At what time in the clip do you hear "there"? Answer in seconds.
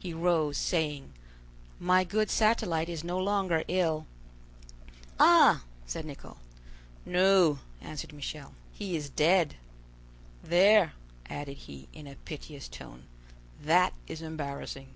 10.42-10.94